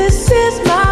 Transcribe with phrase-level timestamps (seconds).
[0.00, 0.89] This is my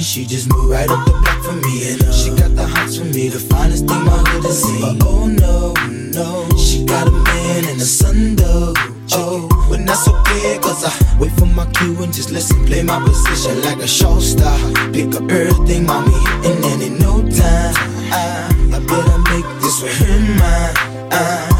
[0.00, 1.92] and she just moved right up the block for me.
[1.92, 4.80] And uh, she got the hots for me, the finest thing my hood has seen.
[4.80, 5.74] But oh no,
[6.16, 8.72] no, she got a man and a son though.
[9.12, 12.98] Oh, but so okay, cause I wait for my cue and just listen, play my
[13.04, 14.56] position like a show star.
[14.90, 16.16] Pick up everything, mommy,
[16.48, 17.74] and then in no time,
[18.08, 21.59] I, I better make this with him mine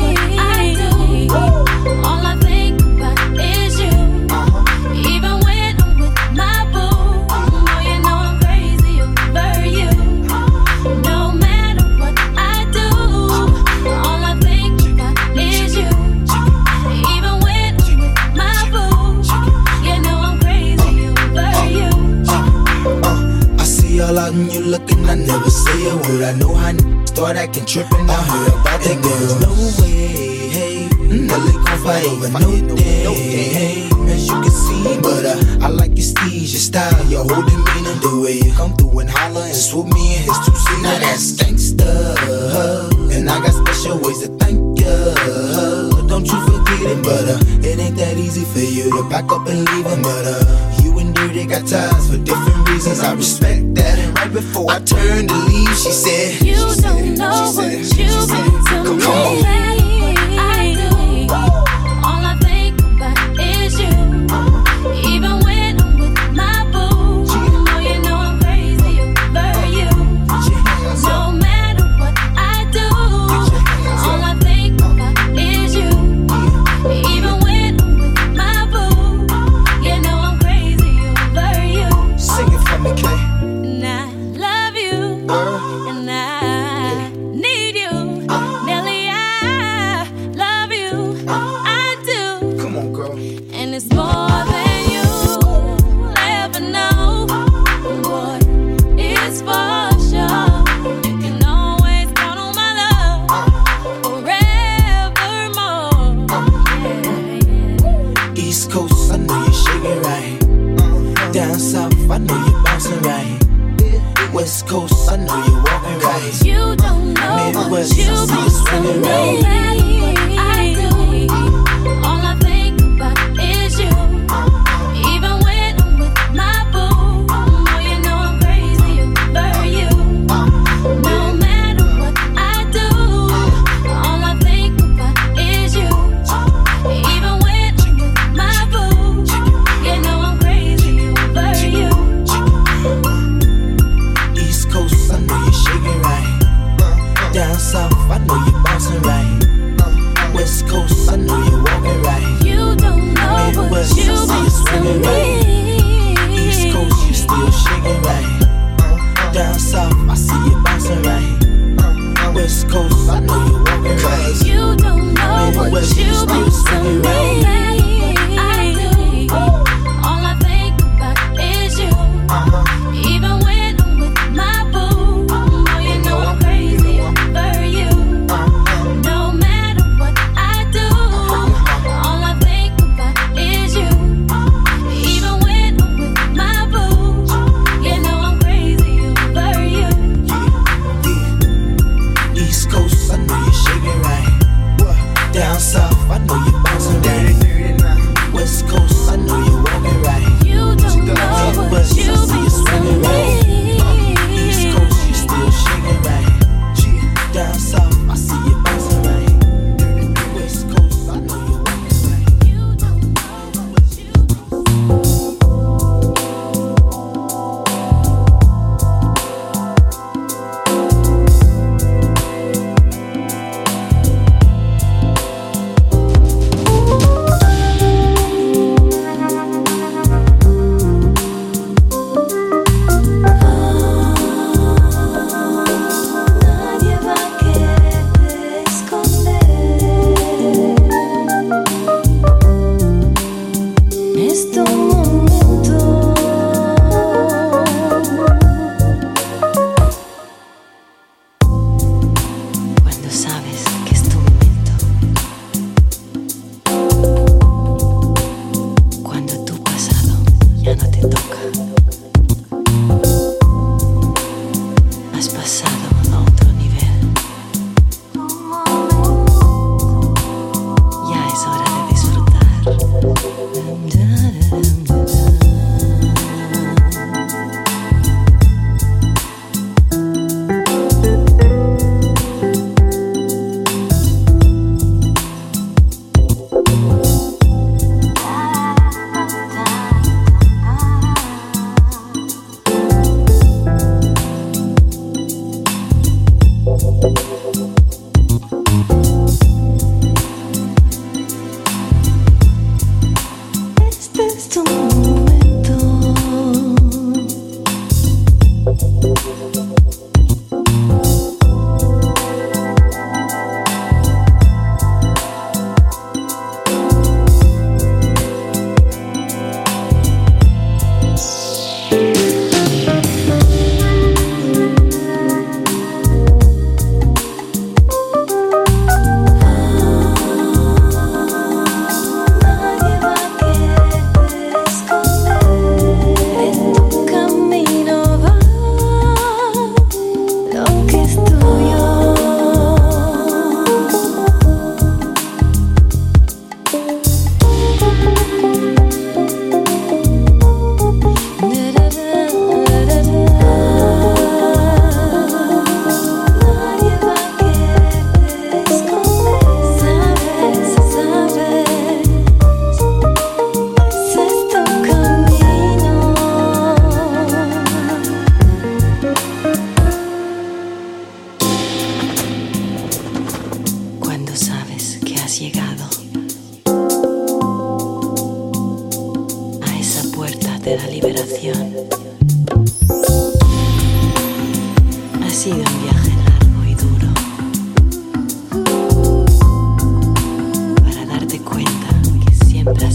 [25.11, 26.23] I never say a word.
[26.23, 28.09] I know how n- start acting trippin'.
[28.09, 29.39] I heard about that girl.
[29.43, 29.51] No
[29.83, 30.87] way, hey,
[31.27, 33.03] no they gon' fight over no day,
[33.51, 33.89] hey.
[34.07, 37.95] As you can see, but uh, I like your steez, your style, your whole demeanor,
[37.99, 40.81] the way you come through and holler and swoop me in his two seat.
[40.81, 46.07] Now that's gangsta, and I got special ways to thank you.
[46.07, 49.45] Don't you forget it, but uh, it ain't that easy for you to back up
[49.45, 50.77] and leave him, but uh.
[50.81, 52.99] You and Dirty got ties for different reasons.
[52.99, 53.99] I respect that.
[53.99, 56.81] And right before I turned to leave, she said, You don't
[57.17, 59.05] know what you mean to Come me.
[59.05, 59.80] on.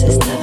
[0.07, 0.36] sister.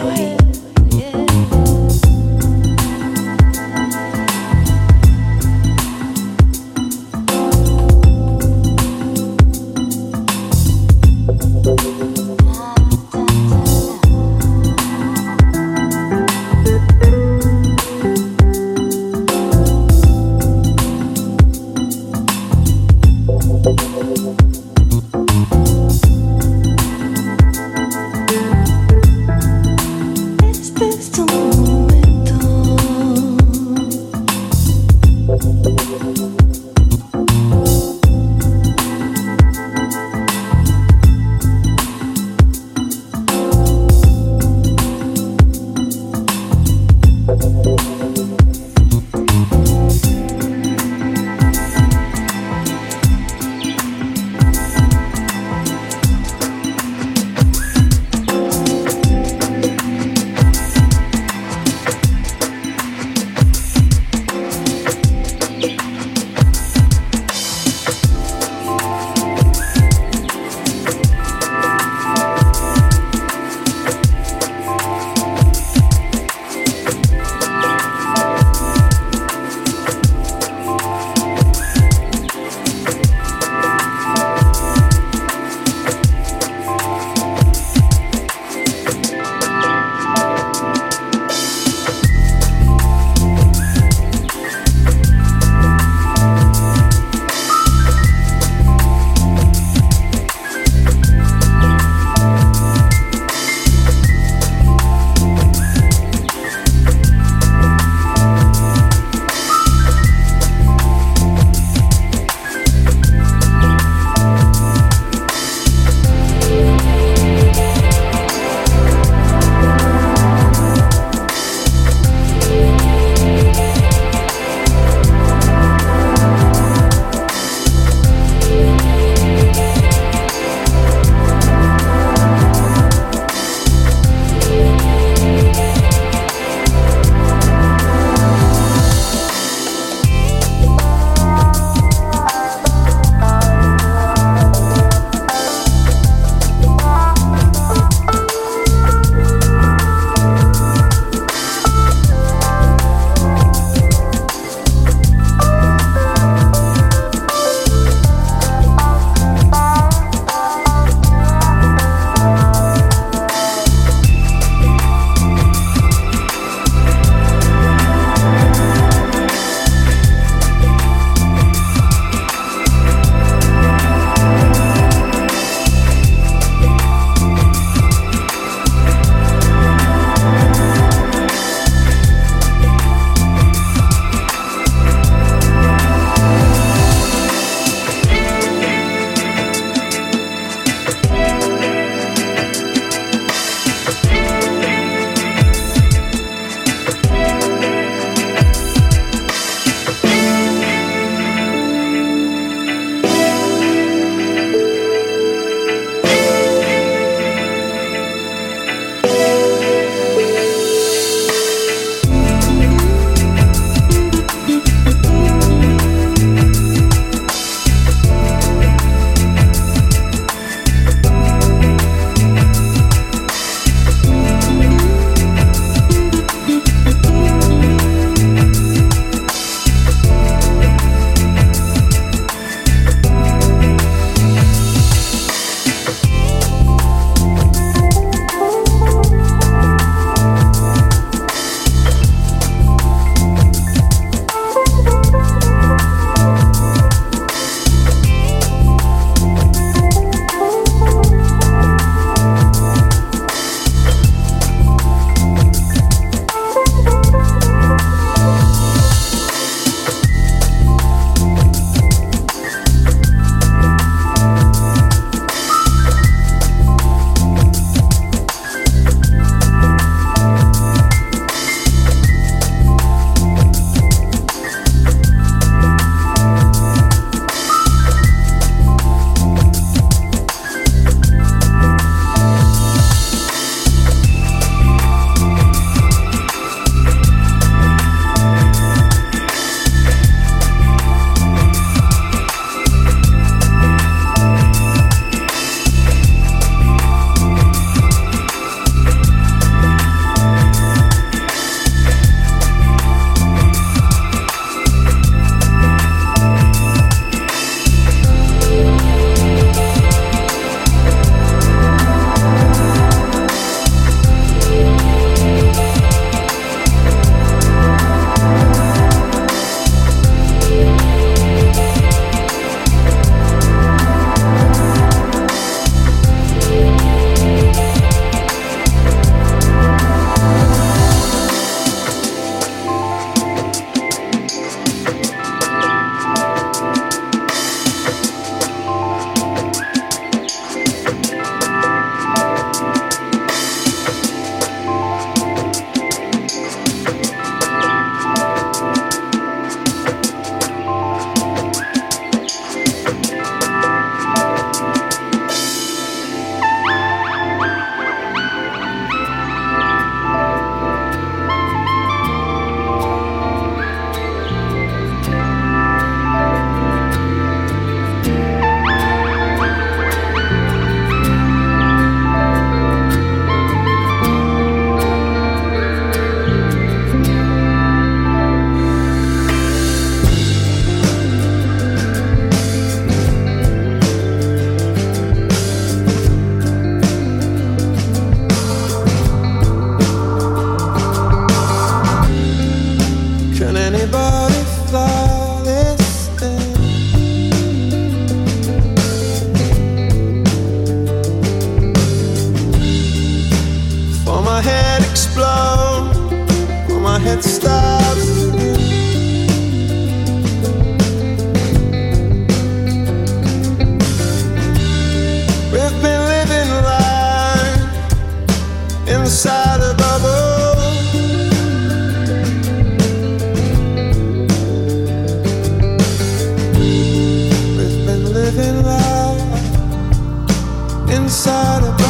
[431.03, 431.82] Inside a